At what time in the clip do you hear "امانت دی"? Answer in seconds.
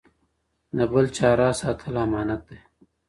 2.05-2.59